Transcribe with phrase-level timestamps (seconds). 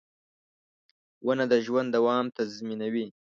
[1.25, 3.07] •ونه د ژوند دوام تضمینوي.